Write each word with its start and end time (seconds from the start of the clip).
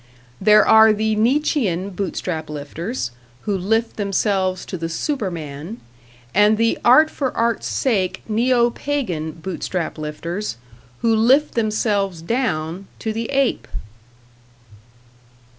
There 0.41 0.67
are 0.67 0.93
the 0.93 1.15
Nietzschean 1.15 1.91
Bootstrap 1.91 2.49
lifters, 2.49 3.11
who 3.41 3.55
lift 3.55 3.97
themselves 3.97 4.65
to 4.65 4.75
the 4.75 4.89
Superman, 4.89 5.79
and 6.33 6.57
the 6.57 6.79
art 6.83 7.11
for 7.11 7.31
art's 7.37 7.67
sake, 7.67 8.23
neo 8.27 8.71
Pagan 8.71 9.31
Bootstrap 9.33 9.99
lifters, 9.99 10.57
who 11.03 11.15
lift 11.15 11.53
themselves 11.53 12.23
down 12.23 12.87
to 12.97 13.13
the 13.13 13.29
Ape. 13.29 13.67